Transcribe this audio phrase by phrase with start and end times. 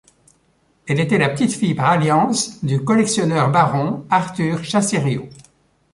[0.87, 5.29] Elle était la petite-fille par alliance du collectionneur baron Arthur Chassériau.